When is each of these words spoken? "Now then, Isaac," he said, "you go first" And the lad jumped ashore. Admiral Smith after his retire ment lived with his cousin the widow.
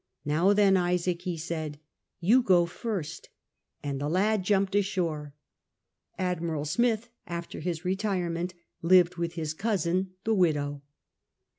"Now 0.25 0.51
then, 0.51 0.77
Isaac," 0.77 1.21
he 1.21 1.37
said, 1.37 1.79
"you 2.19 2.41
go 2.41 2.65
first" 2.65 3.29
And 3.83 4.01
the 4.01 4.09
lad 4.09 4.41
jumped 4.41 4.73
ashore. 4.73 5.35
Admiral 6.17 6.65
Smith 6.65 7.09
after 7.27 7.59
his 7.59 7.85
retire 7.85 8.31
ment 8.31 8.55
lived 8.81 9.17
with 9.17 9.33
his 9.33 9.53
cousin 9.53 10.13
the 10.23 10.33
widow. 10.33 10.81